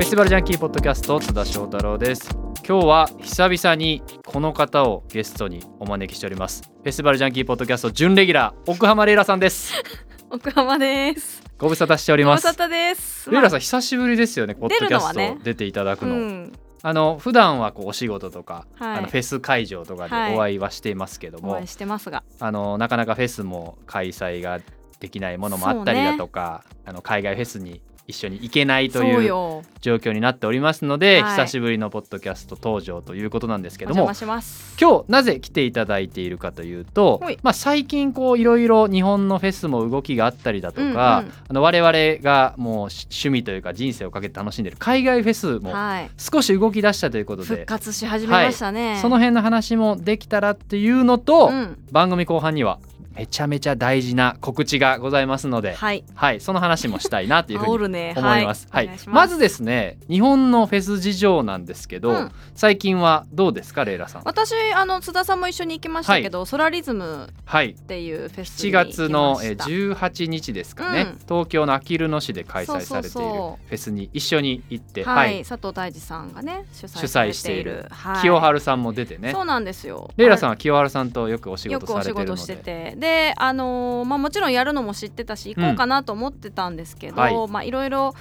[0.00, 2.30] フェスティバルジャンキーポッドキャスト津田翔太郎です。
[2.66, 6.62] 今日は久々にこの方をゲストにお招きしております。
[6.62, 9.74] フェスティバルジャンキーポッドキャスト準レギュラー奥浜レイラさんです。
[10.30, 11.42] 奥浜です。
[11.58, 12.42] ご無沙汰しております。
[12.44, 13.30] ご無沙汰です。
[13.30, 18.98] レイラさん久しぶりですよねポッドキャスト出ていただくの、うん、あの普段はこうお仕事とか、はい。
[19.00, 20.34] あのフェス会場とかではい。
[20.34, 24.60] お会いはしていますけども、お会いしてますが、あのなかなかフェスも開催が
[24.98, 29.62] できないものもあったりだとか、あの海外フェスに一緒に行けないというよ。
[29.80, 34.76] 状況になっておりますので、はい久しぶりのポッドキャスト登場ということなんですけどもお邪魔します。
[34.78, 46.10] 今日なぜ来ていただいているかというとはい、まあ、最近こういろいろ日本のフェスも動きがあったりだとか、あの我々がもう趣味というか人生をかけて楽しんでいる海外フェスもはい。
[46.18, 48.98] 少し動き出したということ復で、活し始めましたね。
[49.00, 52.78] その辺の話もできたらっていうのと、うん、番組後半には
[53.14, 56.04] めちゃめちゃ大事な告知がございますので、はい。
[56.14, 57.70] はい、その話もしたいなというふうに。
[58.16, 58.66] 思います。
[58.70, 62.32] はい、お願しまずですね、日本のフェス事情なんですけど、うん。
[62.54, 64.22] 最近はどうですか、レイラさん？
[64.24, 71.18] 私あの津田さんも一緒に行きましたけど、ソラリズムはい、っていうフェス7に行きま月のえしたー18日ですかね、うん。
[71.28, 77.86] 東京のあきる野市で開催されているフェスに一緒に行って、はい、佐藤大二さんがね主主催してている。
[78.20, 79.32] 清春さんも出てね。
[79.32, 80.10] そうなんですよ。
[80.16, 87.48] レイラさんんは清春さんとよくお仕よくお仕事されてるの事してでてであのーまあもちろんやるのも知ってたし行こうかなと思ってたんですけど、はい。
[87.48, 88.14] まあいろいろ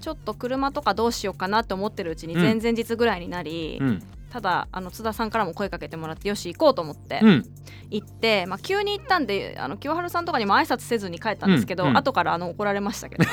[0.00, 2.42] ちょっと車とかどうしようかなと思ってるうちにうん。
[2.42, 7.44] 前々日ぐらいになり、うんただあの津田さんからも声かけてもらってよし行こうと思ってうん。
[7.90, 11.96] 行って、まあ、急に行ったんであの清春さんとかにも挨拶せずに帰ったんですけど、うんうん。
[11.98, 13.24] 後からあの怒られましたけど。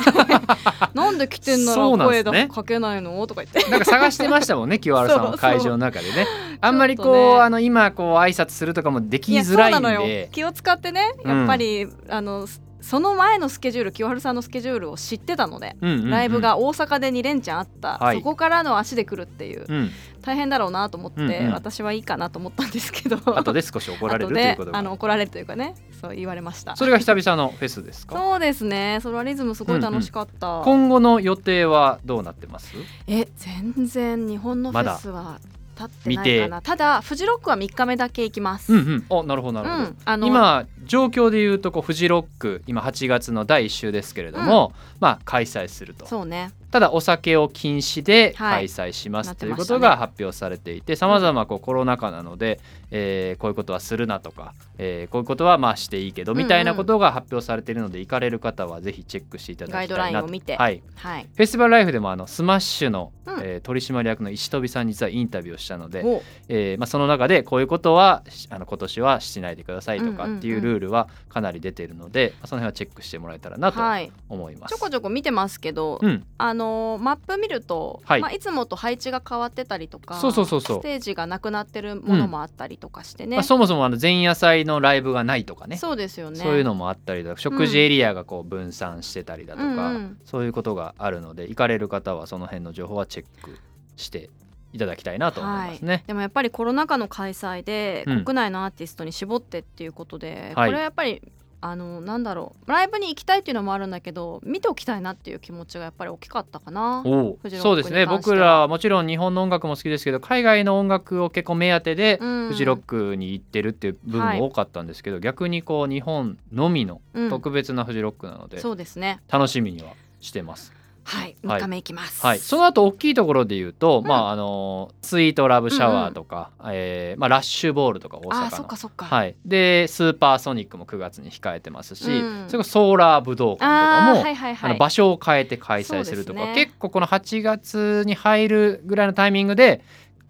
[0.93, 3.25] なんで来てんなら声だかけないの？
[3.27, 3.71] とか言って。
[3.71, 6.27] なんか探してましたもんね 清原さんは会場の中でね。
[6.59, 7.39] あんまりこう、ね。
[7.39, 10.27] あの今こう挨拶するとかもできづらいんで。
[10.33, 12.45] 気を使ってねやっぱり、あの
[12.81, 16.09] その前のスケジュール清春さんのスケジュールを知ってたので、うんうんうん。
[16.09, 18.17] ライブが大阪で2連チャンあった、はい。
[18.17, 19.65] そこからの足で来るっていう。
[19.67, 19.89] うん。
[20.21, 21.53] 大変だろうなと思って、うんうん。
[21.53, 23.17] 私はいいかなと思ったんですけど。
[23.37, 24.77] 後で少し怒られるということが。
[24.77, 26.75] あの怒られるというかねそう言われました。
[26.75, 28.15] それが久々のフェスですか？
[28.17, 28.99] そうですね。
[29.01, 32.73] ソラリズムすごい楽しかった、今後の予定はどうなってます？
[33.07, 35.39] え全然日本のフェスは
[35.79, 36.61] 立ってないかな。
[36.61, 39.05] ただフジロックは3日目だけ行きます、うんうん。
[39.09, 39.97] おなるほどなるほど、うん。
[40.05, 46.05] あの今状況でいうとこうフジロック今8月の第1週ですけれども、まあ開催すると。
[46.05, 48.63] そうねただお酒を禁止で開はい。
[48.65, 52.59] 催します、なってということが発表されていてさまざまコロナ禍なので、
[52.91, 56.43] えーこういうことはするなとか、えーこういうことはまあしていいけど、うんうん。
[56.43, 59.87] みたいなことが発表されているので行かれる方はぜひチェックしていただきたいな。
[59.87, 60.57] とガイドラインを見て。
[60.57, 61.23] はい、はい。
[61.35, 63.39] Festival Life でもあのスマッシュの、うん。
[63.41, 70.37] えー取締役の石飛さんに実はインタビューをしたので、おえーまあ、その中でこういうことはしあの今年はしないでくださいとかうんうんうん。
[70.39, 74.11] っていうルールはかなり出ているので、まあその辺はチェックしてもらえたらなとはい。
[74.29, 74.71] 思います。
[74.71, 78.19] ちょこちょこ見てますけど、うん、あのーマップ見ると、はい。
[78.19, 80.79] いまあ、いつもと配置が変わってたりとかそうそうそうそう。
[80.79, 85.77] ステージがなくなってるものもあったりとかしてね、まあ、そもそもあの前夜祭のライブがないとかね。
[85.77, 86.39] そうですよね。
[86.39, 89.75] そういうのもあったりだとか食事エリアがこう分散してたりだとか、うん。
[89.75, 93.57] うんそういうことがあるので行かれる方はその辺の情報はチェック
[93.95, 94.29] して
[94.73, 96.03] いただきたいなと思いますね。
[96.07, 98.25] でもやっぱりコロナ禍の開催でうん。
[98.25, 100.69] 国内のアーティストに絞ってっていうことで、はい。
[100.69, 101.21] これはやっぱり
[101.61, 102.69] あのなんだろう。
[102.69, 107.03] ライブに行きたいっていうのもあるんだけど見ておきたいなっていう気持ちがやっぱり大きかったかな。
[107.03, 108.05] そうですね。
[108.05, 112.47] 僕らはもちろん日本の音楽も好きですけど海外の音楽を結構目当てでうん。
[112.49, 117.29] フジロックに行ってるっていう部分も多かったんですけど、逆にこう日本のみのうん。
[117.29, 119.19] 特別なフジロックなのでそうですね。
[119.27, 120.78] 楽しみにはしてます。
[121.09, 121.59] はいはい。
[121.59, 122.25] 3日目行きます。
[122.25, 124.07] はい、その後大きいところで言うと、うん。
[124.07, 128.51] まああのスイートラブシャワーとか、えーまあ、ラッシュボールとか大阪の。
[128.51, 129.05] そっかそっか。
[129.05, 132.45] はい、でスーパーソニックも9月に控えてますし、うん。
[132.47, 134.69] それからソーラー武道館とかも、はいはいはい。
[134.69, 136.53] あの場所を変えて開催するとか、ね。
[136.55, 139.81] 結構この8月に入るぐらいのタイミングで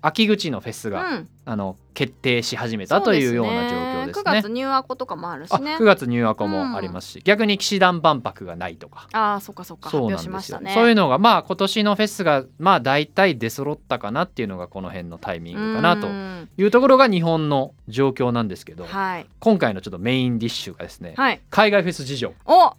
[0.01, 4.21] 秋口のフェスが、うんあの決定し始めたというような状況ですね。
[4.21, 5.75] 9月ニューアコとかもあるあしね。
[5.75, 9.09] 9月ニューアコもありますし、逆に騎士団万博がないとか。
[9.11, 10.71] ああそっかそっか発そう表なんですよ、ね。
[10.73, 21.41] そういうのがまあ今年のフェスがまあ大体出揃ったかなっていうのがこの辺のタイミングかなとうんいうところが日本の状況なんですけど、はい今回のちょっとメインディッシュがですね、はい。
[21.49, 22.73] 海外フェス事情お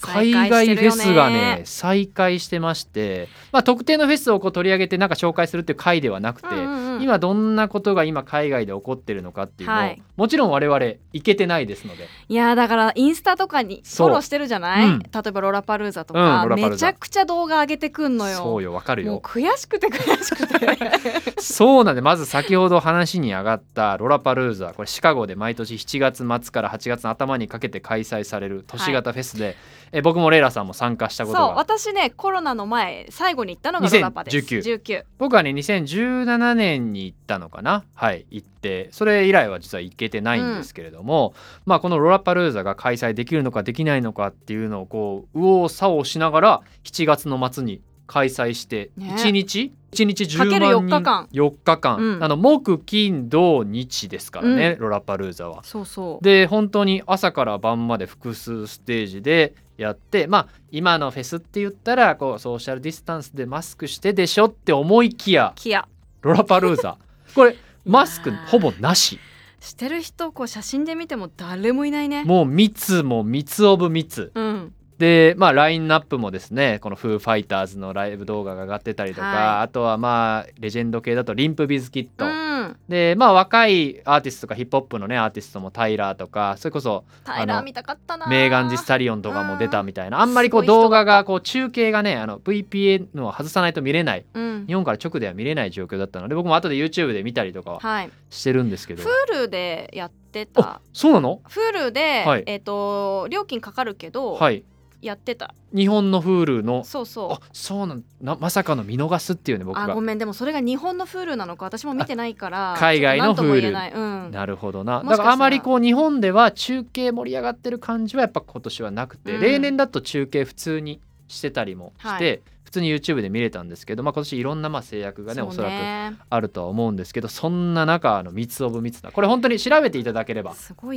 [0.00, 10.02] 海外フェスがね再開してまして、まあ、特定のフェスをこう取り上げてなんか紹介するっていう回ではなくて、うんうんうんうん今どんなことが今海外で起こってるのかっていうのを、はい。
[10.16, 10.78] もちろん我々
[11.12, 12.08] 行けてないですので。
[12.28, 14.08] いやーだからインスタとかにフそう。
[14.08, 14.98] ォローしてるじゃない、うん。
[14.98, 16.70] 例えばロラパルーザとうんか、ロラパルーザ。
[16.70, 18.36] めちゃくちゃ動画上げてくんのよ。
[18.38, 21.40] そうよわかるもうよ悔しくて悔しくて。
[21.42, 24.72] そうなんでまず先ほど話に上がったロラパルーザ。
[24.74, 29.56] これシカゴで毎年7月末から8月の頭にかけて開催される都市型フェスで、
[29.92, 34.36] え僕もレイラさんも参加したことそうが私ねコロナの前最後に行ったのがロラパです。
[34.36, 37.84] 2019 19僕はね2017年に行ったのかな？
[37.94, 41.34] はい行ってそれ以来は実は行けてないんですけれども、
[41.66, 49.14] まあこのロラパルーザが開催できるのかできないのかっていうのをこう右往左往しながら7月の末に開催してね。
[49.16, 51.28] 1日、1日10かける万人4日間。
[51.32, 52.24] 4日間、うん。
[52.24, 55.62] あの木金土日ですからね、うロラパルーザは。
[55.64, 56.24] そうそう。
[56.24, 65.88] で本当に朝から晩まで複数ステージでやってまあ今のフェスって言ったらこうソーシャルディスタンスでマスクしてでしょって思いきやキヤ
[66.24, 66.96] ロラパルーザ。
[67.34, 67.54] これ
[67.84, 69.20] マスクほぼなし。
[69.60, 72.24] してる人こう写真で見ても誰もいないね。
[72.24, 74.32] もう密も密オブ密。
[74.34, 74.72] うん。
[74.98, 79.36] でまあラインナップもですねこのフーファイターズのライブ動画が上がってたりとか、はい。
[79.62, 82.43] あとはまあレジェンド系だとリンプビズキット、うん
[82.88, 90.20] でまあ若いアーティストとかヒップホップのねアーティストもタイラーとかそれこそタイラー見たかったなメーガン・ジ・スタリオンとかも出たみたいな。
[90.20, 94.24] あんまりこう動画がこう中継がねあの VPN を外さないと見れない。
[94.34, 94.66] うん。
[94.66, 98.10] 日本から直では見れない状況だったので僕も後で YouTube で見たりとかははい。
[98.30, 99.02] してるんですけど。
[99.02, 102.42] Hulu でやってあたそうなの？Hulu で、はい。
[102.46, 104.64] えっ、と料金かかるけど、はい
[105.04, 105.54] やってた。
[105.74, 107.32] 日本の Hulu のそうそう。
[107.32, 109.84] あそうなんなまさかの見逃すっていうね僕が。
[109.84, 110.18] あごめん。
[110.18, 115.02] でもそれが日本の Hulu なのか私も見てないから海外のちょっと何とも言えない、うん、なるほどな。
[115.02, 119.40] だからあまりこう日本では中継盛り上がってる感じはやっぱ今年はなくて、うん。
[119.40, 122.42] 例年だと中継普通にしてたりもして、はい。
[122.53, 130.54] 普通に YouTube で見れたんですけど、まあ、今年いろんなまあ制約がねそうおそらくねあるとは思うんですけどそんな中あの密オブ密なこれ本当に調べていただければ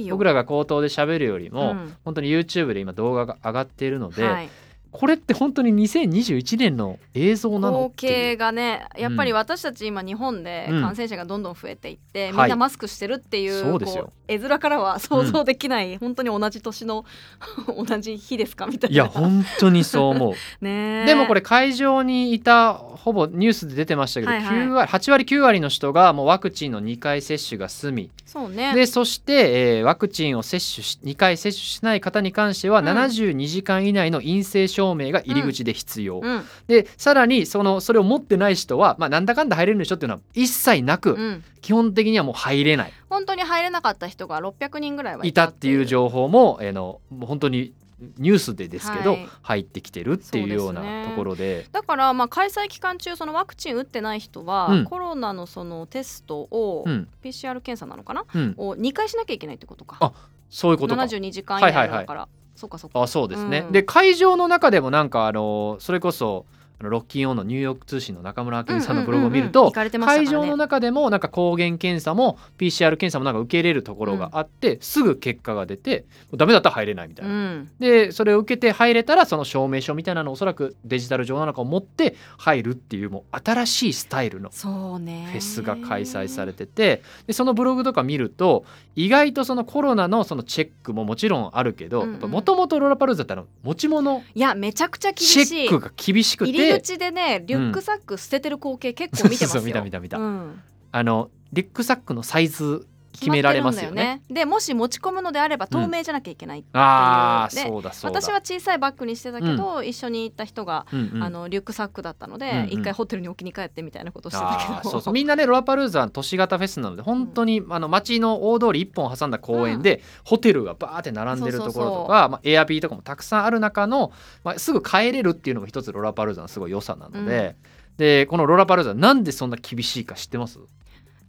[0.09, 1.95] 僕らが口頭で喋るよりも、うん。
[2.03, 4.49] 本当に YouTube で今動画が上がっているので、はい、
[4.97, 10.81] これって本当に2021年の映像なの光景がねやっぱり私たち今日本でうん。
[10.81, 12.31] 感染者がどんどん増えていって、はい。
[12.31, 14.05] みんなマスクしてるっていう,、そうですよ。
[14.05, 17.05] こう絵面からは想像できない、本当に同じ年の
[17.67, 18.93] 同じ日ですかみたいな。
[18.93, 20.33] いや本当にそう思う。
[20.63, 21.05] ねえ。
[21.05, 24.57] でもこれ会場にいたほぼニュースで出てましたけど、はいはい。
[24.57, 28.09] 9割8割9割の人がもうワクチンの2回接種が済み。
[28.25, 28.73] そうね。
[28.73, 32.85] でそして、えーワクチンを接種し2回接種しない方に関しては、うん。
[32.87, 36.43] 72時間以内の陰性証明が入り口で必要、うん。
[36.67, 42.93] でさらにそのそれを持ってない人は、まあ、なんだかんだ入れるんでしょっていうのは一切なく、うん、基本的にはもう入れない。
[43.09, 47.73] 本当に入れなかった人が600人ぐらいはいいたっていう報情報も,、えーのもう本当に
[48.19, 49.29] ニュースでですけど、はい。
[49.41, 51.65] 入ってきてるっていうようなところで。
[51.71, 54.85] だからまあ開催期間中そのワクチン打ってない人は、うん。
[54.85, 57.07] コロナのそのテストを、うん。
[57.23, 58.23] PCR 検査なのかな？
[58.35, 59.97] うん、を2回しなきゃいけないってことか。
[59.99, 60.13] あ
[60.49, 61.01] そういうことか。
[61.01, 63.01] 72時間以内だから、はいはいそうかそうか。
[63.01, 63.71] あそうですね、うん。
[63.71, 66.45] で会場の中でもなんかあのそれこそ
[66.79, 77.31] あのロッキンオンのニューヨーク通信の中村明美さんのブログを見ると会場の中でもなんか抗原検査も PCR 検査もなんか受け入れるところがあって、すぐ結果が出てダメだったら入れないみたいな。
[77.31, 77.71] うん。
[77.79, 88.65] でそれを受けて入れたらその証明書みたいなのをおそらくデジタル上なのかを持って入るっていうもう新しいスタイルのフェスが開催されててでそのブログとか見ると
[88.95, 92.29] 意外とそのコロナのそのチェックももちろんあるけどうんうん。
[92.29, 95.65] もともとローラパルーザってあの持ち物いやめちゃくちゃ厳チしい。
[95.65, 99.59] ェックが厳しくて入り口でねリュックサック捨ててる光景結構見てますよ。
[99.59, 100.17] そうそう見た見た見た。
[100.17, 100.61] うん。
[100.91, 102.87] あのリュックサックのサイズ
[103.19, 104.21] 決められますよね。
[104.29, 108.21] でもし持ち込むのであれば透明じゃなきゃいけない、ああでそうだそうだ。
[108.21, 111.23] 私は小さいバッグにしてたけど、一緒に行った人が、うんうん。
[111.23, 112.69] あのリュックサックだったので、うんうん。
[112.69, 114.89] 一回ホテルに置きに帰ってみたいなことをしてたけど。
[114.89, 115.13] そうそう。
[115.13, 122.07] みんなねロラパルーザは都市型フェスなので本当に、あの街の大通り一本挟んだ公園で、ホテルがバーって並んでるところとそうそうそう。
[122.07, 124.11] かまあ、エアビーとかもたくさんある中の、
[124.43, 127.55] まあ、すぐ帰れるっていうのも一つロラパルーザのすごい良さなので、
[127.97, 130.59] でこのロラパルーザなんでそんな厳しいか知ってます？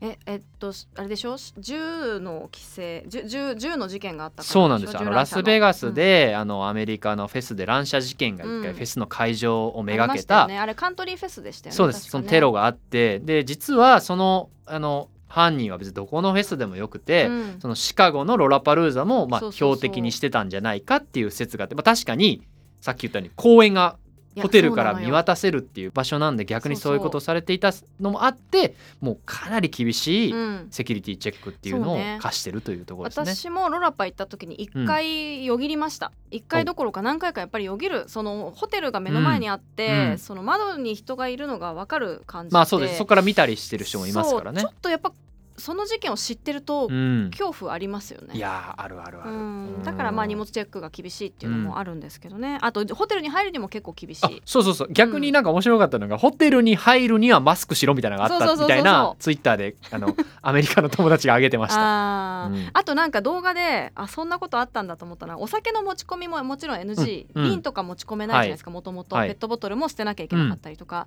[0.00, 1.36] ええっとあれでしょ？
[1.58, 3.04] 銃の規制？
[3.08, 4.92] 銃銃銃の事件があったそうなんです。
[4.92, 8.62] よあのラスベガスでで、あのアメリカのフェスで乱射事件が一うん。
[8.62, 13.18] 回フェスの会場をめがけた、ね、あれカントリーフェスでしたよねそうです、そのテロがあって。
[13.18, 17.56] で実はそのあの犯人は別にどこのフェスでもよくて、うん。
[17.60, 22.46] そのシカゴのロラパルーザもまあ標的にしてたんじゃないかっていう説があって、まあ、確かに
[22.80, 23.98] さっき言ったように公園が
[24.42, 30.68] ホテルから見渡せるっていう場所なんで逆にそういうことをされていたのもあってもうかなり厳しいうん。
[30.70, 33.34] セキュリティチェックっていうのを課してるというところですね。
[33.34, 36.12] 私もロラパ行った時に一回よぎりました。
[36.30, 40.18] 一、回どころか何回かやっぱりよぎるそのホテルが目の前にあって、うんうん。
[40.18, 42.54] その窓に人がいるのが分かる感じで。
[42.54, 42.98] まあそうです。
[42.98, 44.60] そこから見たりしてる人もいますからね。
[44.60, 44.68] ちょ。
[44.68, 45.12] っとやっぱ
[45.58, 49.30] その事件を知ってるとうん、恐怖ありますよね、いやーあるあるある。
[49.30, 49.82] うん。
[49.82, 54.88] だからまあ荷物チェックが厳しいっていうのもあるんですけどね、あとホテルに入るにも結構厳しあいそうそうそう。
[54.92, 61.80] 逆になんか面白かったのが、ホテルに入るにはマスクしろみたいなのがあったみたいなツイッターであの アメリカの友達が上げてました。
[61.80, 67.44] ああとなんか動画であそんなことあったんだと思ったらお酒の持ち込みももちろん NG、うん。
[67.44, 67.50] うん。
[67.50, 69.16] 瓶とか持ち込めないじゃないですかもともと。
[69.16, 69.28] はい。
[69.28, 71.06] ペットボトルも捨てなきゃいけなかったりとか、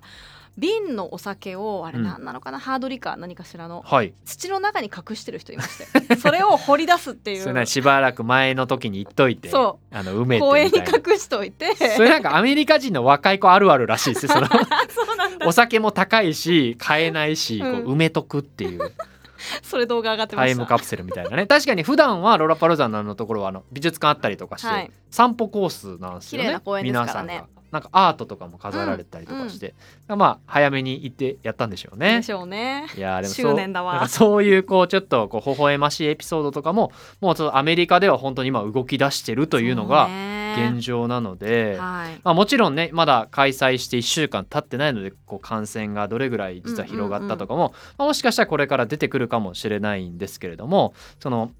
[0.58, 2.04] 瓶のお酒をあれうん。
[2.04, 5.78] 何なのかな、ハードリカ何かしらのはい、土の中に隠してる人いまし
[6.08, 7.66] て それを掘り出すっていう。
[7.66, 11.12] しばらく前の時に言っといてそあの埋めて公園にみたいな。
[11.12, 11.74] 隠しといて。
[11.96, 14.48] それなんかアメリカ人の若い子あるあるらしいですよその。
[15.46, 17.72] お酒も高いし買えないし、こうん。
[17.84, 18.92] う埋めとくっていう
[19.62, 21.46] それ動画上がってまタイムカプセルみたいなね。
[21.46, 24.90] 確かに普段はロラパルザンのところはあの美術館あったりとかして、はい。
[25.10, 26.44] 散歩コースなんですよね。
[26.44, 27.06] 綺麗な公園ですからね。
[27.06, 27.62] 皆さんが。
[27.72, 29.74] なんかアートとかも飾られたりとかして、
[30.06, 32.16] まあ早めに行ってやったんでしょうね。
[32.18, 32.86] でしょうね。
[32.98, 33.92] いやーでもそう執念だわ。
[33.94, 42.20] なんかそういうこうちょっとこう微笑ましいエピソードとかももうちょっとアメリカでは本当に今動き出してるというのがそうね現状なので、はい。
[42.22, 51.52] まあ、もちろんねまだ開催して1週間経ってないのでこう感染がどれぐらい実は広がったとかも、まあ、もしかしたらこれから出てくるかもしれないんですけれどもその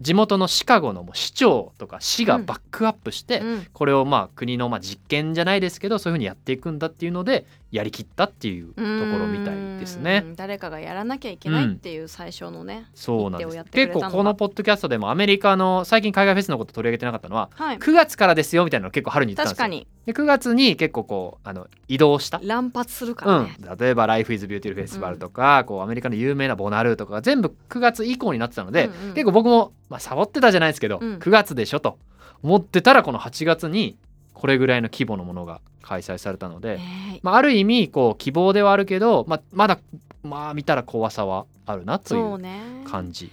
[0.00, 3.66] 地元のシカゴの市長とか市がバックアップして、うん。
[3.72, 8.80] これをまあ国のまあ実験じゃないですけどそういうふうにやっていくんだっていうのでやりきったっていうとこ
[9.18, 10.22] ろみたいですね。
[10.24, 10.36] うん。
[10.36, 13.48] 誰かがやらなきゃいけないっていう最初のね、そうなんです。
[13.48, 14.06] 一手をやってくれたのが。
[14.06, 17.78] 結構このポッドキャストでもアメリカの最近海外フェスのこと取り上げてなかったのははい。
[17.78, 19.64] 9月からですよみたいなのを結構春に言ってたんですよ。
[19.64, 19.86] 確かに。
[20.06, 22.40] で9月に結構こうあの移動した。
[22.42, 23.46] 乱発するかうん。
[23.62, 29.14] らね、、例えば「Life is Beautiful Festival」とか、こうアメリカの有名なボナルーとかが全部9月以降になってたので、うんうん。
[29.14, 31.18] 結構僕も、まあ、サボってたじゃないですけど、うん。
[31.18, 31.98] 9月でしょと
[32.42, 33.98] 思ってたらこの8月に
[34.38, 39.78] これぐらいの規模のものが開催されたので、ねまあ、ある意味こう希望ではあるけど、まあ、まだ
[40.22, 43.30] まあ見たら怖さはあるなというそうね感じ。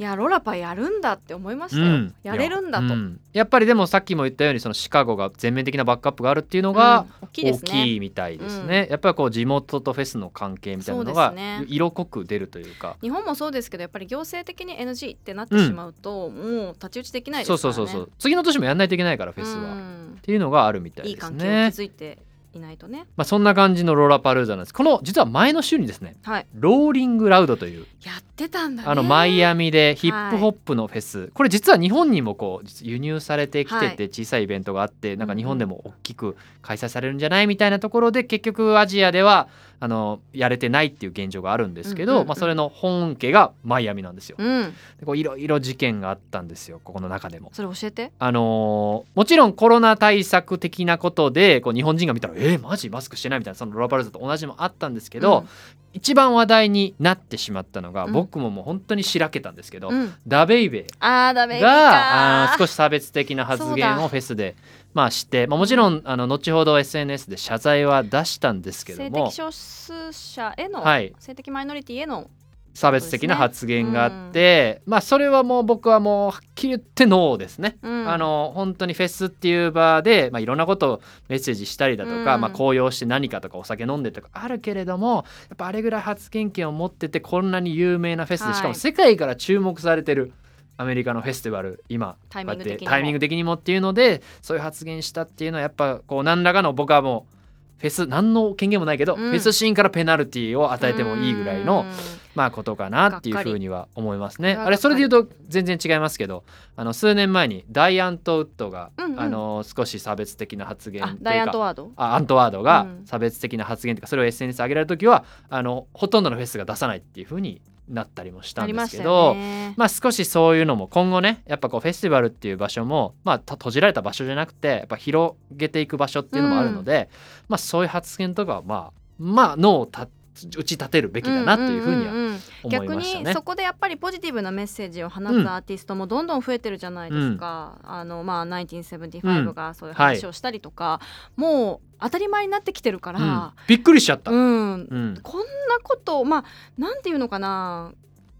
[0.00, 3.20] いやロラパやるんだって思いましたよ、やれるんだと、いやうん。
[3.34, 7.28] やっぱりでもさっきも言ったようにそのシカゴが全面的なバックアップがあるっていうのが、うん。
[7.28, 7.70] 大きいで大すね。
[7.70, 11.34] きいみたいですね、やっぱりこう地元とフェスの関係みたいなのが
[11.68, 12.96] 色濃く出るというか。
[13.02, 17.76] 日本もそうですけどやっぱり行政的に NG ってなってしまうと、もう太刀打ちできないでそうすからね。
[17.76, 20.18] そうそうそう次の年もやんないといけないからフェスは、っうん。
[20.22, 22.18] ていうのがあるみたいですいい関係をね築いて
[22.52, 23.06] いないとね。
[23.16, 24.74] まあそんな感じのローラパルーザなんです。
[24.74, 26.46] この実は前の週にですねはい。
[26.54, 28.88] ローリングラウドというやってたんだね。
[28.88, 33.96] あのマイアミでヒップホップのフェス、これ実は日本にもこう実輸入されてきてはい。
[33.96, 39.48] て小さいイベントがあって、なんか日本でも大きく開催されるんじゃないみたいなところで結局アジアでは
[39.80, 42.28] あのやれてないっていう現状があるんですけど、うんうんうん。
[42.28, 44.36] まあ、それの本家がマイアミなんですよ。
[44.38, 44.74] うん。
[45.00, 47.50] でこういろいろ事件があったんですよここの中でも。
[47.52, 48.12] それ教えて。
[48.18, 55.46] あのーもちろんコロナ対策的なことでこう日本人が見たら「えー、マジマスクしてない?」みたいなそのロラパルーザと同じのもあったんですけど、
[55.92, 58.12] 一番話題になってしまったのが、うん。
[58.12, 61.60] 僕ももう本当にしらけたんですけど、うん、うんダベイベあー。
[61.60, 64.54] があー少しし差別的な発言をフェスで
[64.92, 69.30] まあして、まあ、もちろんあの後ほど SNS で謝罪は出したんですけども。
[69.30, 71.14] 性的少数者への、はい。
[71.18, 72.30] 性的マイノリティへの
[72.72, 77.78] 差別的な発言があって、まあそれはもう僕はもうはっきり言ってノーですね。
[77.82, 78.08] うん。
[78.08, 82.40] あの本当にフェスっていう場で、まあ、いろんなことをメッセージしたりだとか、うん。
[82.40, 88.54] まあ、高揚して何かとかお酒飲んでとかあるけれどもやっぱあれぐらい発言権を持っててこんなに有名なフェスで、はい。
[88.54, 90.32] しかも世界から注目されてる
[90.80, 99.30] アメリカのフェスティバル今タイミング的にタイミング的にもっていうのでそういう発言したっていうのはやっぱこう何らかの僕はもうフェス何の権限もないけど、うん。
[99.30, 101.92] フェスシーンからペナルティーを与えてもいいぐらいのうん。
[102.34, 104.52] まあことかなっていうふうには思いますね。
[104.52, 106.44] あれそれで言うと全然違いますけど
[106.76, 109.20] あの数年前にダイアントウッドが、うんうん。
[109.20, 111.90] あの少し差別的な発言ダイアントワード？
[111.96, 113.06] あアントワードがうん。
[113.06, 119.74] 差別的な発言というかそれを SNS 上げられる時はあのほとんどのフェスが出さないっていうふうになったりもしたんですけどよね。
[119.76, 127.08] まあ少しそういうのも今後ねやっぱこうフェスティバルっていう場所もまあた閉じられた場所じゃなくてやっぱ広げていく場所っていうのもあるので、
[127.48, 130.08] まあそういう発言とかはまあまあ脳をた
[130.46, 132.96] 打ち立てるべきだなというふうには逆。
[132.96, 135.44] にそこでやっぱりポジティブなメッセージを放うん。
[135.44, 141.00] つアーティストもどんどん増えてるじゃないですか、あのまあ1975がそういう話をしたりとか、
[141.36, 143.16] もう当たり前になってきてるかうん。
[143.16, 144.30] ら、びっくりしちゃった。
[144.30, 144.72] うん。
[144.72, 145.20] うん。
[145.22, 145.46] こんな
[145.82, 146.44] ことまあ
[146.78, 147.92] なんていうのかな。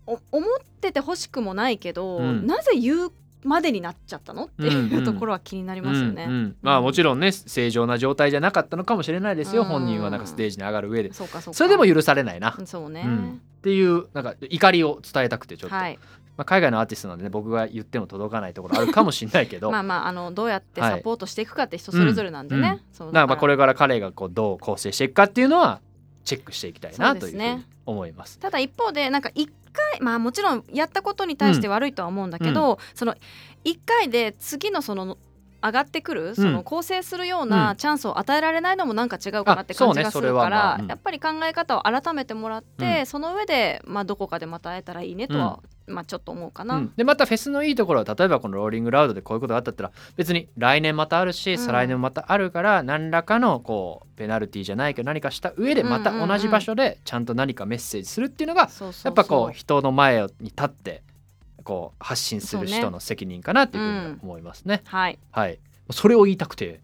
[0.07, 0.49] お思っ
[0.81, 2.47] ててほしくもないけど、うん。
[2.47, 3.13] なぜ言う
[3.45, 4.45] までになっちゃったの？
[4.45, 6.25] っていうところは気になりますよね。
[6.25, 6.57] うんうん。
[6.63, 9.69] まあもちろんね正常な状態じゃなかったのかもしれないですよ、うん。
[9.69, 11.13] 本人はなんかステージに上がる上で。
[11.13, 11.25] そ
[11.65, 13.41] れでも許されないな、そうね、うん。
[13.59, 15.99] っていうなんか怒りを伝えたくてちょっと、はい。
[16.37, 23.27] まあ、海外のアーティストなんでね僕が言っても届かないところあるかもしれないけど、 まあまああのどうやってサポートしていくかって人それぞれなんでね、はいそうだから。
[23.27, 25.81] まあこれから彼がこうどう構成していくかっていうのは
[26.25, 28.39] チェックしていきたいなというふうに思います。
[28.39, 33.15] ただ一方でなんか一回まあもちろんやったことに対して悪いとは思うんだけど、その
[33.65, 35.19] 一回で次のその
[35.63, 37.77] 上がってくるその構成するよううなん。
[37.77, 43.07] チャンスを与えられないのもなんか違うかなって感じがするから、あうんやっぱり考え方を改めてもらって、うん。
[43.07, 45.61] その上でまあどこかでまた会えたらいいねとは、
[45.91, 46.77] まあちょっと思うかな。
[46.77, 46.93] うん。
[46.97, 51.59] でまたフェスのいいところは例えばこのローリングラウドでこういうことがあったったら別に来年またあるし、うん。
[51.59, 58.71] 再来年もまたあるから何らかのこうペナルティじゃないけど何かした上でまた同じ場所でちゃんと何かメッセージするっていうのが
[59.05, 61.03] やっぱこう人の前に立って
[61.65, 64.83] こう発信する人の責任かなっていうふうには思いますね。
[64.87, 65.19] はい。
[65.31, 65.59] はい。
[65.93, 66.81] それを言いたくて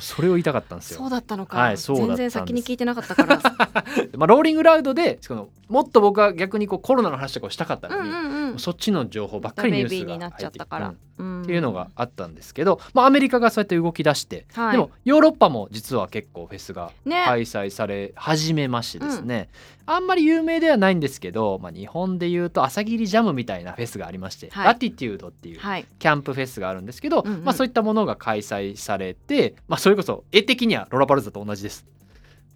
[0.00, 0.98] それを言いたかったんですよ。
[0.98, 3.40] そうだったのか、はいそう全然先に聞いてなかったから。
[4.16, 11.42] まあ、ローリングラウドでそのもっと僕は逆にこうコロナの話とかをしたかったうんのに、うんうんそっちの情報ばっかりニュースがベイビーになっちゃったから、うん。
[11.42, 14.72] っていうのがあったんですけど、まあ、アメリカがそうやって動き出して、はい。
[14.72, 17.24] でもヨーロッパも実は結構フェスがね。
[17.26, 19.48] 開催され始めましてですね、
[19.90, 24.66] あんまり有名ではないんですけど、まあ、日本でいうと朝霧ジャムみたいなフェスがありまして、はい。
[24.66, 25.86] ラティテュードっていうはい。
[25.98, 27.44] キャンプフェスがあるんですけど、うんうん。
[27.44, 31.86] まあ、そういったものが開催されて、まあ、それこそ絵的にはロラパルザと同じです。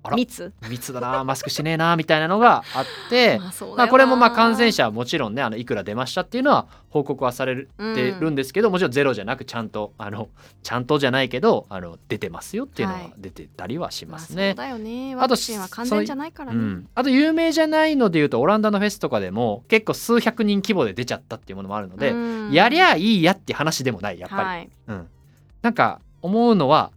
[0.03, 0.17] あら。
[0.17, 0.53] 密。
[0.69, 3.39] 密だなマスクしてねえなみたいなのがあって
[3.77, 10.29] まあこれもまあ感染者はもちろんねあのいくら出ましたっていうのは報告はされてるんですけど、もちろんゼロじゃなくちゃんとあの
[10.63, 13.13] ちゃんとじゃないけどあの出てますよっていうのははい。
[13.19, 14.55] 出てたりはしますね。
[14.55, 15.15] だよね。
[15.15, 22.53] あとワクチンは完全じゃないからね、うん、あと有名じゃないのでいうとオランダのフェスとかでも結構数百人規模で出ちゃったっていうものもあるので、うん。
[22.53, 24.43] やりゃいいやって話でもないやっぱり。
[24.43, 24.71] はい。
[24.89, 25.09] うん、
[25.63, 26.93] なんか思うのは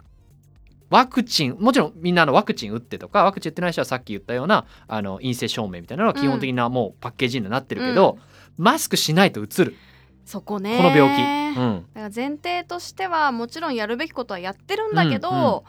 [0.89, 8.17] ワクチンもちろんみんなあのワクチン打ってとかワクチン打ってない人はさっき言ったようなあの陰性証明みたいなのは基本的なもうパッケージになってるけど、
[8.57, 9.75] マスクしないとうつる。
[10.25, 10.77] そこね。
[10.77, 15.61] この病気、うん、だから前提としてはもちろんやるべきことはやってるんだけど、うんうん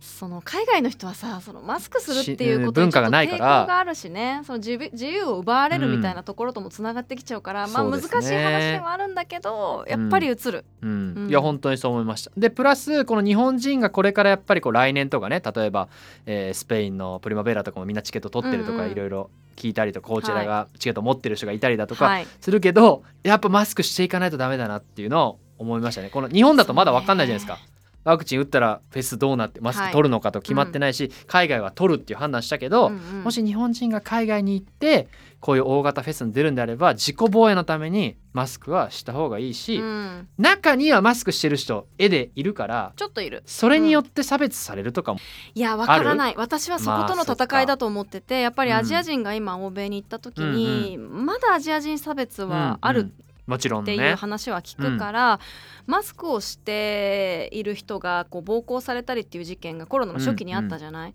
[0.00, 4.40] その海外の人はさそのマスクするっていうことしにちょ抵抗があるしね。
[4.44, 11.14] その自自由を奪われるみたいなところともつながってきちゃうから、まあそう難しい話ではあるんだけどやっぱり映る、うん。
[11.16, 11.28] うん。
[11.28, 12.30] いや本当にそう思いました。
[12.36, 15.88] でプラスこの日本人がこれからやっぱりこう来年とかね例えば、
[16.24, 18.86] えースペインのプリマベラとかもみんなチケット取ってるとうんうん。
[18.86, 22.26] かいろいろ聞いたりとかコーチェラがチケット持ってる人がいたりだとかはい。
[22.40, 26.08] するけど、やっぱマスクしていかないとダメだなっていうのを思いましたね。
[26.08, 27.58] この日本だとまだ分かんないじゃないですか。
[28.04, 33.24] ワクチン打ったらフェスどうなってマスク取るのかと決まってないし、海外は取るっていう判断したけど、うんうん。
[33.24, 35.08] もし日本人が海外に行って
[35.40, 40.28] こういう大型フェスに出るんであれば自己防衛のためにマスクはした方がいいし、うん。
[40.38, 43.42] 中にはマスクしてる人絵でいるからちょっといる。
[43.46, 45.20] それによって差別されるとかも、
[45.54, 46.34] いやわからない。
[46.36, 48.76] 私はそことの戦いだと思っててやっぱりうん。
[48.78, 53.12] アジア人が今欧米に行った時に、まだアジア人差別はあるうんうん
[53.46, 54.14] もちろんっていうね。
[54.14, 55.40] 話は聞くから、
[55.86, 61.14] マスクをしている人がこう暴行されたりっていう事件がコロナの初期にあったじゃない、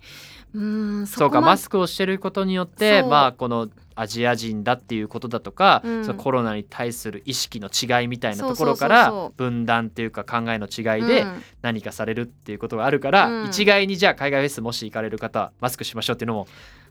[0.54, 6.06] うーんそそうかマスクをしてることによってまあこのアジア人だっていうことだとか、うん。
[6.06, 11.44] そのコロナに対する意識の違いみたいなところから分断っていうか考えの違いでうん。
[11.62, 13.48] 何かされるっていうことがあるから、うん。
[13.48, 16.48] 一概にじゃあ海外フェスもし行かれる方はマスクしましょうっていうのも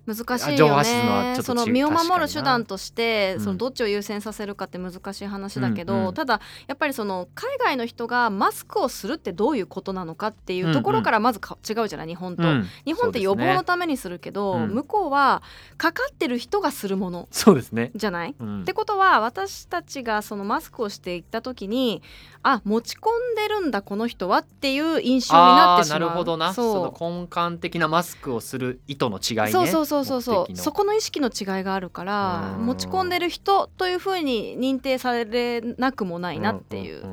[0.06, 1.38] 難しいよね。
[1.42, 12.08] その身を守る手段としてうんそのどっちを優先させるかって難しい話だけど、うんうんただやっぱりその海外の人がマスクをするってどういうことなのかっていうところからまずか違うじゃない？
[12.08, 12.66] 日本と、うん。
[12.84, 14.64] 日本って予防のためにするけど、ね。
[14.66, 14.74] うん。
[14.74, 15.42] 向こうは
[15.76, 17.90] かかってる人がするものそうですね。
[17.94, 18.34] じゃない？
[18.38, 18.60] うん。
[18.62, 22.02] ってことは私たちがそのマスクをしていった時に
[22.42, 26.00] あ持ち込んでるんだこの人はっていう印象になってしまう。
[26.00, 26.52] なるほどな。
[26.52, 29.50] その根幹的なマスクをする意図の違いね。
[29.52, 30.60] そうそうそうそうそ目的の。
[30.60, 32.66] うそこの意識の違いがあるからうん。
[32.66, 37.04] 持ち込んでる人というふうに認定されなくもないなっていう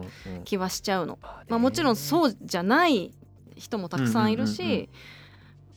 [0.45, 1.19] 気はしちゃうの。
[1.21, 3.11] ままあ、もちろんうそうじゃない
[3.55, 4.67] 人もたくさんいるうんうんうんうん。
[4.67, 4.89] し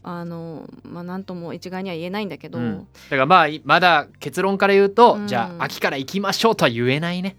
[0.06, 2.78] あのまあ何とも一概には言えないんだけど、うん。
[2.78, 5.26] だからまあいまだ結論から言うと、うん。
[5.26, 7.36] じゃあ秋から行きましょうとは言えないね。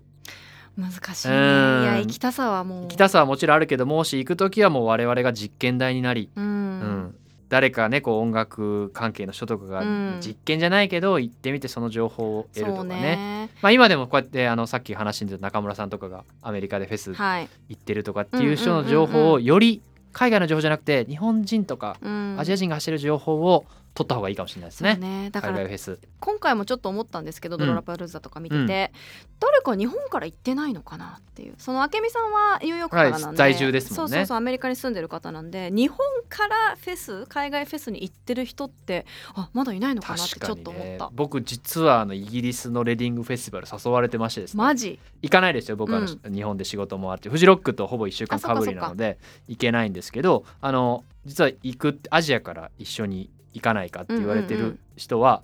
[0.78, 1.34] 難しいね。
[1.36, 1.86] いうん。
[1.86, 2.82] や行きたさはもう。
[2.84, 7.16] 行きたさはもちろんあるけどもし行く時はもう我々が実験台になり、ううんん
[7.50, 10.18] 誰かねこう音楽関係の人とかがうん。
[10.22, 13.02] 実験じゃないけど行ってみてその情報を得るとかね。
[13.02, 13.50] ね。
[13.62, 19.82] まあ、今でもこうやってあのさっき話に出た中村さんとかがアメリカでフェスはい、行ってるとかっていう人の情報をより
[20.12, 24.98] 海外の情報じゃなくて日本人とかうん、アジア人が走る情報を取った方がいいかもしれないですね。
[24.98, 25.30] ね。
[25.32, 26.00] だから海外フェス。
[26.20, 27.62] 今回もちょっと思ったんですけど、うん。
[27.62, 28.92] ドロラパルーザとか見てて、
[29.40, 34.10] 誰か日本から行ってないのかなっていうその明美さんはニューヨークからなんで、はい在住ですもんね。
[34.10, 35.98] そうそうそうアメリカに住んでる方なんで日本
[36.30, 44.58] からフェス海外フェスに行ってる人ってあまだいないのかなってちょっと思った、ね僕実はあのイギリスのレディングフェスティバル誘われてましてですね。
[44.58, 45.00] マジ？
[45.22, 47.30] 行かないですよ僕はあの、日本で仕事もあって。
[47.30, 48.56] フジロックとほぼ1週間かか。
[48.60, 54.80] ぶりなので行けないんですけどあの実は行くアジアから一緒に行かないかって言われてるうんうんうん。
[54.96, 55.42] 人は、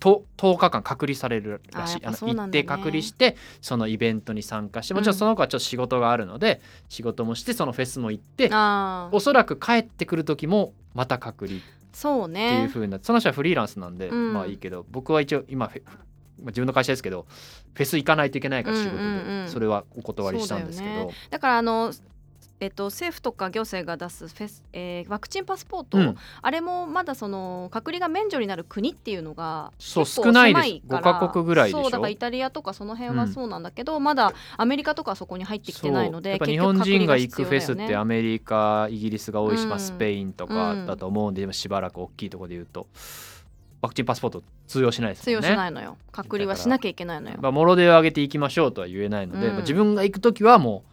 [0.00, 1.98] と10日間隔離されるらしい。
[1.98, 8.50] あやっぱあの行って隔離してそのイベントに参加してもちろんその子はちょっと仕事があるので、仕事もしてそのフェスも行って
[9.12, 11.60] おそらく帰ってくる時もまた隔離
[11.92, 14.32] そうっていうね風なその人はフリーランスなんで、うん。
[14.32, 15.70] まあいいけど僕は一応今
[16.38, 17.26] 自分の会社ですけど
[17.74, 19.48] フェス行かないといけないから仕事で、うんうんうん。
[19.48, 20.94] それはお断りしたんですけど。
[20.94, 21.92] だよだからあの
[22.60, 26.16] えっと、政府とか行政が出すフェス、えーワクチンパスポート、うん。
[26.42, 30.68] あれもまだその隔離が免除になる国っていうのがそう少ないです。
[30.88, 42.86] 狭から5カ国ぐらいそうだからイタリアとかその辺はそうなんだけど、まだアメリカとかはそこに入ってきてないので日本人が行くフェスってアメリカイギリスが多いし、まあ、うんスペインとかだと思うんで、しばらく大きいところで言うと
[43.80, 45.42] ワクチンパスポート通用しないです通用。
[45.42, 45.96] しないのよ。
[46.12, 47.38] 隔離はしなきゃいけないのよ。
[47.40, 49.52] まあ、もろ手を挙げていきましょうとは言えないので、うん。
[49.54, 50.89] まあ自分が行く時はもう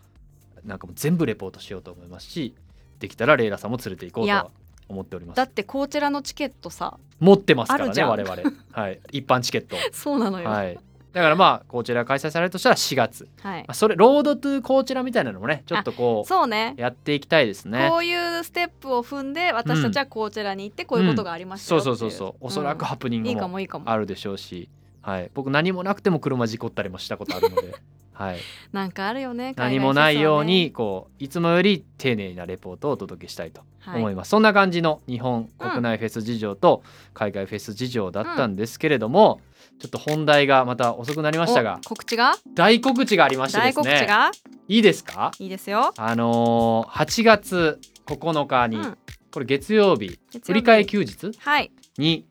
[0.65, 2.55] なんかもう全部レポートしようと思いますし
[2.99, 4.49] できたらレイラさんも連れて行こうとは
[4.89, 5.37] 思っております。
[5.37, 8.43] だってこちらのチケットさ持ってますからね我々。
[8.71, 8.99] はい。
[9.11, 9.75] 一般チケット。
[9.91, 10.49] そうなのよ。
[10.49, 10.79] はい。
[11.13, 13.61] だからまあこちら開催されるとしたら4月、はい。
[13.61, 16.75] まあ、それロードトゥコーチラみたいなのもねちょっとこうそうね。
[16.77, 17.87] やっていきたいですね。
[17.89, 23.89] こういうステップを踏んで私たちはこちらに行ってこういうことがありましたそうよっていそうそうそうおそらくハプニンいいかグももいいかも。
[23.89, 24.69] あるでしょうし、
[25.01, 27.75] はい、僕何もなくても車事故ったりもしたことあるので、
[28.17, 28.39] はい、
[28.71, 36.81] なんかあるよね何もないように海こういつもより丁寧なレポートをお届けしたいと思います、そんな感じの日本国内フェス事情と
[37.13, 39.39] 海外フェス事情だったんですけれども、
[39.79, 42.35] ちょっと本題がまた遅くなりましたがお告知が？
[42.55, 43.83] 大告知がありましてで大すね。
[43.83, 44.31] 告知が？
[44.67, 45.31] いいですか？
[45.37, 45.93] いいですよ。
[45.95, 48.97] あのー8月9日に、うん。
[49.31, 50.39] これ月曜日月曜日。
[50.47, 51.31] 振り替え休日？
[51.37, 51.71] はい。
[51.99, 52.25] に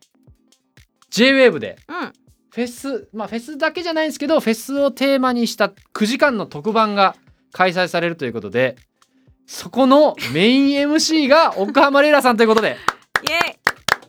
[1.12, 2.12] JWAVE でうん
[2.56, 7.14] フェスまあフェスだけじゃないんですけどフェスをテーマにした9時間の特番が
[7.52, 8.76] 開催されるということで
[9.44, 12.78] そこのメイン MC が奥浜レイラさんということで。
[13.28, 13.56] イエイ。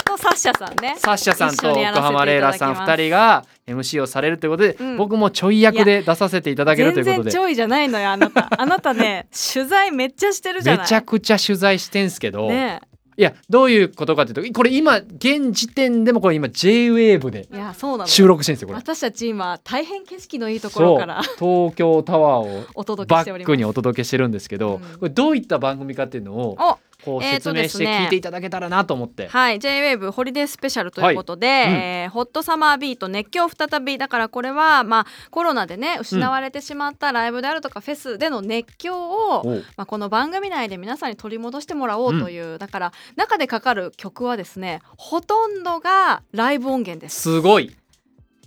[0.06, 0.96] とサッシャさんね。
[0.98, 3.02] サッシャさんと奥浜レイラさんいただきます。
[3.02, 4.98] 2人が MC をされるということで、うん。
[4.98, 7.24] 僕もちょい役で出させていただけるということで。
[7.30, 8.48] 全然ちょいじゃないのよあなた。
[8.58, 10.82] あなたね 取材めっちゃしてるじゃない。
[10.84, 12.80] めちゃくちゃ取材してんすけど、ね
[13.18, 18.80] いやどういうことかというとこれ今現時点でもこれ今 JWAVE でいやそうなの収録してるんですよこれ。
[18.80, 25.00] 私たち今大変景色のいいところから東京タワーをバックにお届けしてるんですけど、うん。
[25.00, 28.00] これどういった番組かっていうのをおこう説明してですね。
[28.04, 29.60] 聞いていただけたらなと思って、はい。
[29.60, 31.68] J-WAVE ホリデースペシャルということで、はい。
[31.68, 31.74] うん。
[31.76, 47.22] えーホットサマービート熱狂再びだからこれはまあコロナでね失われてしまったライブであるとかフェスでの熱狂を、まあ、この番組内で皆さんに取り戻してもらおうという、だから中でかかる曲はですねほとんどがライブ音源です。
[47.22, 47.76] すごい。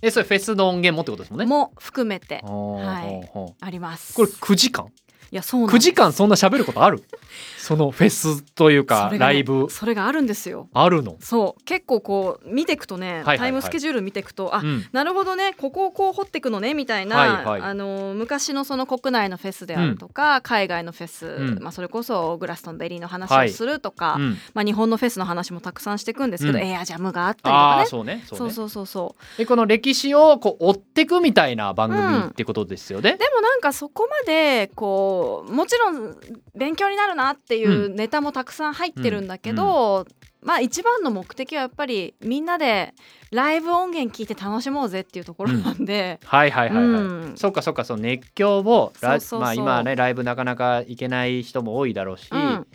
[0.01, 1.45] えそれフェスの音源もってことですもんね。
[1.45, 2.41] も含めて。
[2.43, 3.55] はい。
[3.61, 4.13] あります。
[4.13, 4.87] うこれ9時間？
[5.31, 7.03] いやそうなん9時間そんな喋ることある？
[7.57, 9.67] そのフェスというかライブ？
[9.69, 10.67] それがあるんですよ。
[10.73, 13.37] あるの、そう結構こう見ていくとね、はいはいはい。
[13.39, 14.85] タイムスケジュール見ていくとあ、うん。
[14.91, 21.59] なるほどねここをこう掘っていくのねみたいな、はいはいあの昔のその国内のフェスであるとか、海外のフェス、うん。
[21.63, 23.49] まあ、それこそグラストンベリーの話はい。
[23.49, 24.37] をするとか、うん。
[24.53, 26.65] まあ、日本のフェスの話もたくさんしていくんですけど、うん。
[26.65, 27.83] エアジャムがあったりとあかね。
[27.83, 28.53] あそうねそうね。
[28.53, 29.37] そうそうそうそう。
[29.37, 33.15] でこの歴史をこう追ってくみたいな番組ってことですよね。
[33.17, 36.15] でもなんかそこまでこうもちろん
[36.55, 40.05] 勉強になるなっていうネタもたくさん入ってるんだけど、
[40.41, 42.93] まあ一番の目的はやっぱりみんなで
[43.31, 46.85] ライブ音源聞いて楽しもうぜっていうところなんで、はいはいはいはい。
[46.85, 47.33] うん。
[47.37, 52.67] そっかそっかその熱狂をまあ今はねライブなかなか行けない人も多いだろうし、うん。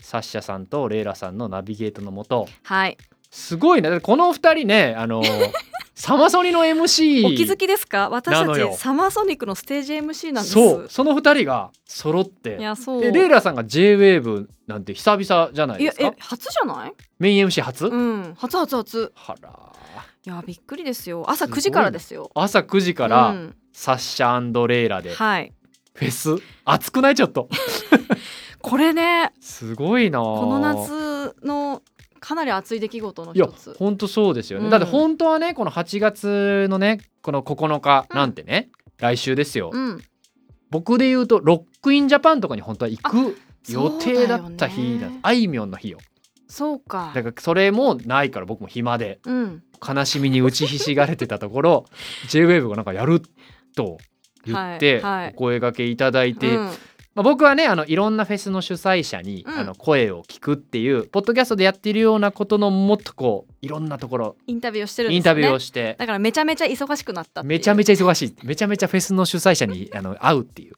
[0.00, 2.46] サッシャさんとレイラさんのナビゲートのもと。
[2.62, 2.96] はい
[3.30, 4.00] すごいね。
[4.00, 5.22] この二人ねあの
[5.94, 8.08] サマソニの MC お気づきですか？
[8.08, 10.54] 私たちサマーソニックのステージ MC なんです。
[10.54, 10.86] そう。
[10.88, 12.56] その二人が揃って。
[12.58, 13.00] いやそう。
[13.00, 16.14] でレイラさんが JWAVE なんて久々じゃないいやですか？
[16.16, 16.92] え初じゃない？
[17.18, 18.34] メイン MC 初、うん。
[18.38, 19.12] 初初初。
[19.16, 19.50] はら。
[20.24, 21.24] いやびっくりですよ。
[21.28, 22.30] 朝すごい9時からですよ。
[22.34, 23.56] 朝9時から、うん。
[23.72, 25.10] サッシャレイラで。
[25.10, 25.52] フはい。
[25.96, 26.36] ェス？
[26.64, 27.14] 熱くない？
[27.16, 27.48] ちょっと。
[28.62, 29.32] これね。
[29.40, 31.82] すごいなこの夏の
[32.28, 33.74] かなり熱い出来事の一つ。
[33.78, 34.70] 本当そうですよね、うん。
[34.70, 40.02] だって本当はねこの8月のねこの9日なんてね、来週ですよ、うん。
[40.68, 43.38] 僕で言うとロックインジャパンとかに本当は行く
[43.70, 45.08] 予定だった日だ。
[45.22, 45.96] あいみょんの日よ。
[46.48, 47.12] そうか。
[47.14, 49.62] だからそれもないから僕も暇でうん。
[49.80, 51.86] 悲しみに打ちひしがれてたところ
[52.28, 53.22] JWAVE がなんかやる
[53.74, 53.96] と
[54.44, 55.32] 言ってはいはい。
[55.34, 56.70] お声掛けいただいて、うん
[57.18, 59.58] まあ、僕はねあのいろんなフェスの主催者に、うん。
[59.58, 65.16] あの声を聞くっていうポッドキャストでやっているようなことのもっとこういろんなところインタビューをしてるんですね。
[65.16, 67.40] インタビューをして、だからめちゃめちゃ忙しくなった。
[67.40, 68.34] っていうめちゃめちゃ忙しい。
[68.44, 70.74] めちゃめちゃフェスの主催者に あの会うっていう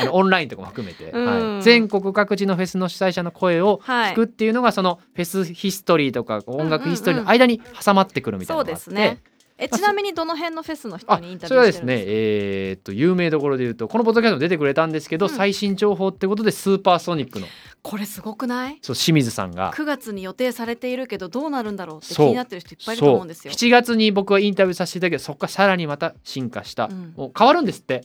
[0.00, 1.54] あのオンラインとかも含めて、うん。
[1.56, 9.22] はい、全国各地のフェスの主催者の声をはい聞くっていうのがそのフェスヒストリーとか音楽ヒストリーの間に挟まってくるみたいなそうのがあって、ですね
[9.56, 12.10] えちなみにどの辺のフェスの人あにインタビそれはですねューしてるんですか？
[12.10, 15.32] えーっと有名どころで言うとこのポッドキャストも出てくれたんですけど、うん。
[15.32, 17.46] 最新情報ってことでスーパーソニックの。
[17.82, 18.78] これすごくない？
[18.82, 19.72] そう清水さんが。
[19.72, 23.52] 9月に予定されているけどどうなるんだろうって気になってる人いっぱいいると思うんですよ。
[23.52, 27.14] 7月に僕はインタビューさせていただけどそこからさらにまた進化した、うん。
[27.16, 28.04] もう変わるんですって。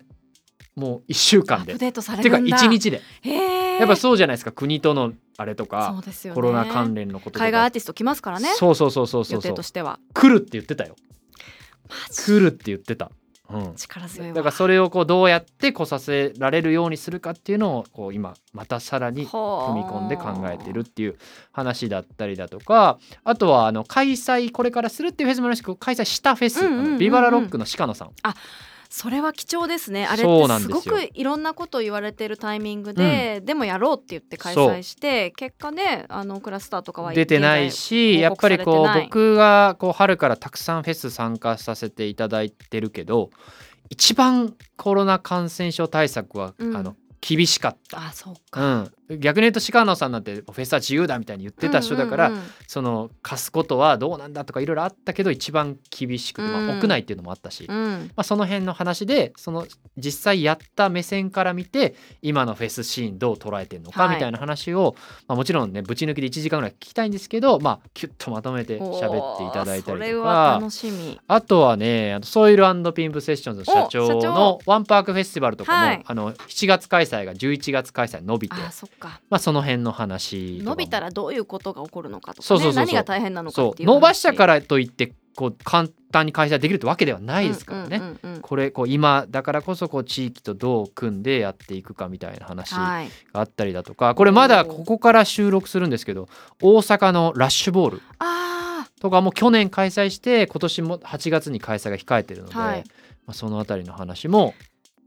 [0.76, 1.74] もう1週ア間で。
[1.74, 2.58] ップデートされていうかるんだ。
[2.58, 3.02] 1日で。
[3.80, 6.32] やっぱそうじゃないですか国とのあれとそかね。
[6.34, 7.46] コロナ関連のこととか。
[7.46, 8.50] 海外アーティスト来ますからね。
[8.56, 9.42] そうそうそうそうそ予う。
[9.42, 10.00] そう定としては。
[10.14, 10.96] 来るって言ってたよ
[12.12, 13.12] 来るって言ってた、
[13.50, 14.34] うん、力強いわ。
[14.36, 21.18] だからそれをこうどうやって来させられるようにするかっていうのをこう今またさらに踏み込んで考えてるっていう
[21.52, 26.98] 話だったりだとかあとはあの開催これからするっていうフェスもあるし開催したフェス、うんうんうんうん。
[27.00, 28.12] ビバラロックの鹿野さん
[28.90, 30.08] それは貴重ですね。
[30.08, 43.30] あれってすごくいろんなことを言われてるタイミングで、でもやろうって言って開催して結果ねあのクラスターとかは出てないしやっぱりこう僕がこう春からたくさんフェス参加させていただいてるけど
[43.90, 46.76] 一番コロナ感染症対策は、うん。
[46.76, 48.08] あの厳しかった。
[48.08, 48.62] あそうか。
[48.62, 52.32] うん、逆に言うと鹿野さんなんてフェスは自由だみたいに言ってた人だから、
[52.68, 56.70] その貸すことはどうなんだとかいろいろあったけど一番厳しくて、まあ、うん。
[56.80, 58.12] 屋内っていうのもあったし、まうん。
[58.16, 59.66] あ、その辺の話でその
[59.98, 64.16] 実際やった目線から見て今のフェスシーンどう捉えてるのかはい。
[64.16, 64.96] みたいな話を、
[65.28, 70.62] まあ、もちろんねぶち抜きで1時間ぐらい聞きたいんですけど、まあ、キュッとまとめて喋っていただいたりとか。
[71.28, 76.04] あとはねソイルピンプセッションズの社長のワンパークフェスティバルとかも、はい。
[76.06, 78.56] あの7月開催が11月開催伸びて
[79.30, 87.98] まあ、その辺の話伸びたらどういうことが起こるのかとか、ね、何が大変なのかっていう伸ばしたかららといってこう簡単に開催できるってわけではないですからね。
[87.98, 88.42] うんうんうんうん。
[88.42, 94.16] これこう今だからこそこう地域とどう組んでやっていくかみたいな話がはい、あったりだとか。
[94.16, 96.28] これまだここから収録するんですけど
[96.62, 98.02] 大阪のラッシュボール。
[98.18, 102.84] あとかも去年開催して今年も8月に開催が控えてるので、はい。
[103.26, 104.56] まあ、そのあたりの話も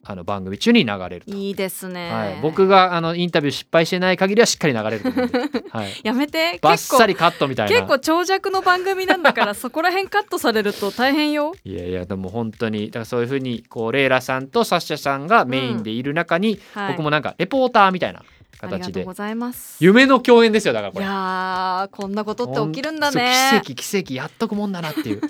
[0.05, 5.03] あの番組中に流れるいいですね、はい、僕があのインタビュー失敗してない限りはしっかり流れる
[5.71, 6.59] はい、やめて。
[6.61, 7.77] バッ結構サリカットみたいな。
[7.77, 11.55] 結構長尺の番組なんだからそこら辺カットされると大変よ。
[11.65, 16.93] いやいやでも本当にだからそういうふうにこうレイラさんとサッシャさんがメインでいる中に、はい。
[16.93, 18.23] 僕もなんかレポーターみたいな
[18.61, 19.77] ありが形でとうございます。
[19.81, 21.07] 夢の共演ですよだからこいれ。
[21.07, 23.61] やーこんなことって起きるんだね。
[23.65, 25.21] 奇跡奇跡やっとくもんだなっていう。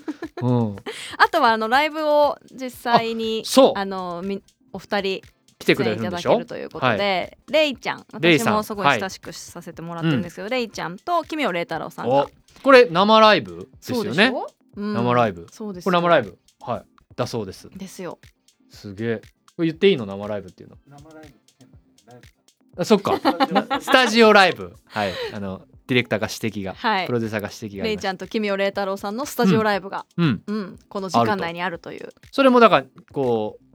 [0.43, 0.77] うん、
[1.19, 3.73] あとはあのライブを実際にそう。
[3.77, 5.21] あのみお二人
[5.59, 6.33] 来てく出演いただれるんでしょ？
[6.35, 12.31] けるということで、レイちゃん私もすごい親しくさせてもらってるんですけど、レイちゃんと奇妙麗太郎さんがお
[12.63, 14.33] これ生ライブですよね？
[14.77, 16.83] うん生ライブそうですこれ生ライブブはい
[17.15, 17.69] だそうです。
[17.77, 18.19] ですよ
[18.71, 19.17] すげえ。
[19.55, 20.07] これ言っていいの？
[20.07, 20.77] 生ライブっていうの。
[22.79, 23.21] あそっか。
[23.81, 24.75] スタジオライブ。
[24.87, 25.13] はい。
[25.33, 27.85] あのディレクターが指摘が、はいプロデューサーが指摘が。
[27.85, 30.43] レイちゃんと奇妙麗太郎さんのスタジオライブが、うん。
[30.47, 33.72] うんこの時間内にあるというそれもだからこう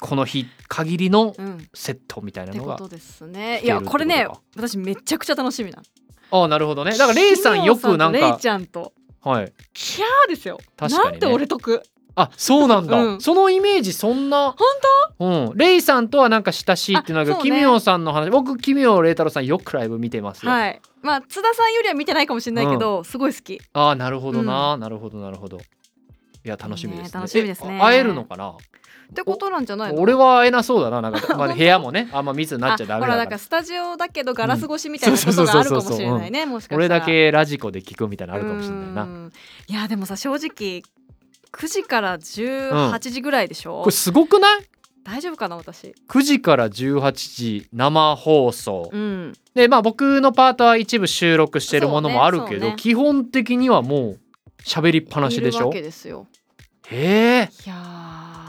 [0.00, 1.68] この日限りのうん。
[1.74, 3.60] セットみたいなのがってことですね。
[3.62, 5.82] いやこれね私めちゃくちゃ楽しみな
[6.30, 6.92] ああなるほどね。
[6.92, 8.92] だからレイさんよくなん奇妙さとレイかちゃんと。
[9.22, 9.52] はい。
[9.72, 10.58] キャーですよ。
[10.76, 11.10] 確かにね。
[11.12, 11.82] なんて俺得？
[12.14, 13.20] あそうなんだ、うん。
[13.20, 14.54] そのイメージそんな？
[15.18, 15.56] 本うん。
[15.56, 17.42] レイさんとはなんか親しいっていうのはあそうね。
[17.42, 18.30] 奇妙さんの話。
[18.30, 20.80] 僕奇妙麗太郎さんよくライブ見てますよ、はい。
[21.02, 23.60] まあ津田さんよりは見てないかもしれないけど、すごい好き。
[23.72, 25.58] ああなるほどな、なるほどなるほど。
[25.58, 25.60] い
[26.44, 27.04] や楽しみですね。
[27.04, 27.78] ね楽しみですね。
[27.80, 28.56] 会えるのかな？
[29.10, 30.00] ってことなんじゃないの？
[30.02, 33.16] 俺は会えなそうだななんか、 まあ、部屋もねあんま密になっちゃダメだから。
[33.18, 36.76] なんかスタジオだけどガラス越しみたいなことがあるかもしれないねもしかしたら。
[36.78, 39.02] 俺だけラジコで聞くみたいなのあるかもしれないな。
[39.02, 39.32] うん
[39.68, 40.82] いやでもさ正直
[41.52, 44.60] 9時から18時ぐらいでしょ、これすごくない？
[45.04, 45.94] 大丈夫かな私。
[46.08, 49.32] 9時から18時生放送、うん。
[49.54, 52.74] でまあ僕のパートは一部収録してるものもあるけど、ねね。
[52.76, 54.18] 基本的にはもう
[54.62, 55.58] 喋りっぱなしでしょ？
[55.58, 56.26] いるわけですよ。
[56.90, 57.50] へえ。
[57.66, 57.87] いや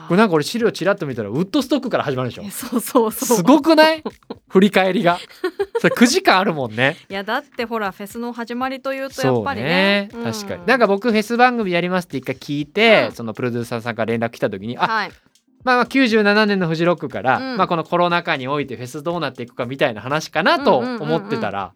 [0.09, 2.41] これなんか俺資料ちらっと見たらウッドストックから始まるでしょ。
[2.41, 3.37] ーそうそうそう。
[3.37, 4.03] すごくない？
[4.49, 5.19] 振り返りが。
[5.79, 6.97] それ9時間あるもんね。
[7.09, 10.09] いやだってほらフェスの始まりというとやっぱりね。
[10.11, 10.23] ね。
[10.23, 10.65] 確かに。
[10.65, 15.11] なんか僕フェス番組やりますって一回聞いて、うんそのプロデューサーさんから連絡来た時にあ、はい。
[15.63, 17.57] まあまあ97年のフジロックから、うん。
[17.57, 21.01] まあこのコロナ禍においてフェスどうなっていくかみたいな話かなとうんうんうんうん。
[21.03, 21.73] 思ってたら、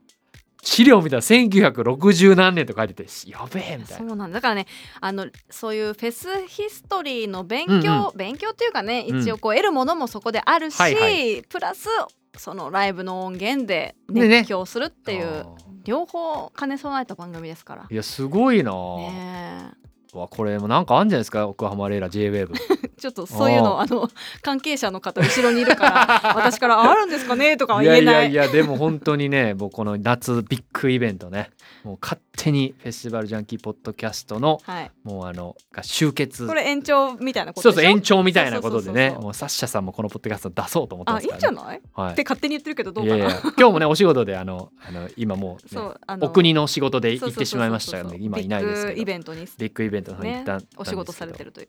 [0.64, 4.08] 資料見たら1960何年と書いててやべえみたいな。
[4.10, 4.36] そうなんだ。
[4.36, 4.66] だからね
[5.02, 9.22] あのそういうフェスヒストリーの勉強、うん勉強っていうかねうん。
[9.22, 10.96] 一応こう得るものもそこであるし、はい
[11.38, 11.90] はプラス
[12.38, 15.46] そのライブの音源で熱狂するっていう、あー
[15.84, 17.88] 両方兼ね備えた番組ですから。
[17.90, 19.72] いやすごいな、ね
[20.20, 22.50] わこれもなんかあんじゃないですか奥浜レイラ JWAVE
[22.86, 24.08] え ちょっとそういうのあの
[24.42, 28.16] 関係者の方後ろにいるから 私から「あるんですかね?」とかはい言やいえない。
[28.16, 31.50] やいやでも本当にね僕この夏ビッグイベントね
[31.84, 36.48] もう勝手にフェスティバルジャンキーポッドキャストのはい、もうあのが集結。
[36.48, 39.12] これ延長みたいなことそうそう延長みたいなことでね。
[39.12, 42.14] もうサッシャさんもこのポッドキャスト出そうと思ってあいいますから、ね、んじゃない、はい。
[42.14, 43.16] って勝手に言ってるけどどうかな。
[43.16, 48.94] いやいや今日もねお仕事であのあの今もう,、ね、そうあのお国の仕事で行ってしまいましたので今いないですけど。
[48.94, 51.68] ビッグイベントにビッグイベントの行ねった、お仕事されてるという。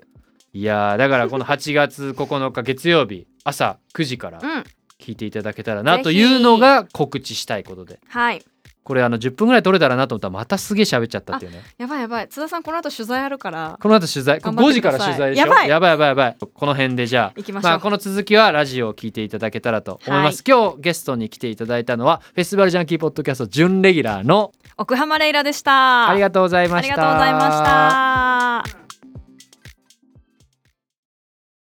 [0.55, 4.65] いやーだからこの8月9日月曜日朝9時からうん。
[5.01, 8.01] 聞いていただけたらなというのが告知したいことで。
[8.09, 8.43] はい
[8.85, 11.63] これあの10分ぐらい取れたらなと思ったらまたすげえ喋っちゃったっていうね。
[11.79, 12.29] やばいやばい。
[12.29, 15.69] 津田さんこの後取材あるからこの後取材頑張っ5時から取材でしょやばい。
[15.69, 16.37] やばいやばいやばい。
[16.39, 26.09] この辺でじゃあましょう、まあこの続きはラジオを聞いていただけたらと思います、今日ゲストに来ていただいたのはフェスティバルジャンキーポッドキャスト準レギュラーの奥浜レイラでした。
[26.11, 26.95] ありがとうございました。
[26.95, 28.84] ありがとうございました